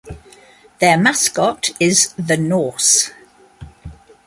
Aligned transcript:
Their 0.79 0.97
mascot 0.97 1.69
is 1.79 2.13
The 2.17 2.35
Norse. 2.35 3.11